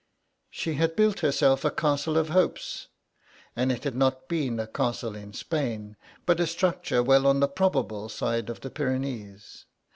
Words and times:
She 0.49 0.73
had 0.81 0.95
built 0.95 1.19
herself 1.19 1.63
a 1.63 1.69
castle 1.69 2.17
of 2.17 2.29
hopes, 2.29 2.87
and 3.55 3.71
it 3.71 3.83
had 3.83 3.95
not 3.95 4.27
been 4.27 4.59
a 4.59 4.65
castle 4.65 5.15
in 5.15 5.31
Spain, 5.31 5.95
but 6.25 6.39
a 6.39 6.47
structure 6.47 7.03
well 7.03 7.27
on 7.27 7.39
the 7.39 7.47
probable 7.47 8.09
side 8.09 8.49
of 8.49 8.61
the 8.61 8.71
Pyrenees. 8.71 9.65